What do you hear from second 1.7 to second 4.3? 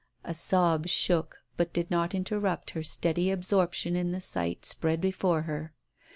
did not inter rupt her steady absorption in the